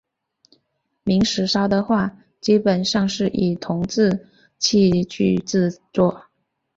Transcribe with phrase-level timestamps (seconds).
[1.03, 4.27] 明石烧的话基本上是以铜制
[4.57, 6.25] 器具制作。